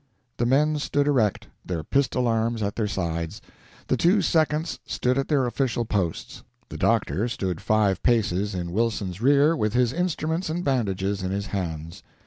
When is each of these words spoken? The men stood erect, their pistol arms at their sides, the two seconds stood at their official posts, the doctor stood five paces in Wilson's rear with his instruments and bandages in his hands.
The 0.37 0.47
men 0.47 0.79
stood 0.79 1.05
erect, 1.05 1.45
their 1.63 1.83
pistol 1.83 2.27
arms 2.27 2.63
at 2.63 2.75
their 2.75 2.87
sides, 2.87 3.39
the 3.85 3.95
two 3.95 4.23
seconds 4.23 4.79
stood 4.83 5.15
at 5.15 5.27
their 5.27 5.45
official 5.45 5.85
posts, 5.85 6.41
the 6.69 6.75
doctor 6.79 7.27
stood 7.27 7.61
five 7.61 8.01
paces 8.01 8.55
in 8.55 8.71
Wilson's 8.71 9.21
rear 9.21 9.55
with 9.55 9.73
his 9.73 9.93
instruments 9.93 10.49
and 10.49 10.63
bandages 10.65 11.21
in 11.21 11.29
his 11.29 11.45
hands. 11.53 12.01